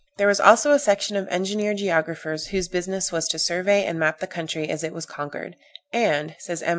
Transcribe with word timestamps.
There 0.17 0.25
were 0.25 0.41
also 0.43 0.71
a 0.71 0.79
section 0.79 1.15
of 1.15 1.27
engineer 1.29 1.75
geographers, 1.75 2.47
whose 2.47 2.67
business 2.67 3.11
was 3.11 3.27
to 3.27 3.37
survey 3.37 3.85
and 3.85 3.99
map 3.99 4.17
the 4.19 4.25
country 4.25 4.67
as 4.67 4.83
it 4.83 4.93
was 4.95 5.05
conquered, 5.05 5.55
"and," 5.93 6.35
says 6.39 6.63
M. 6.63 6.69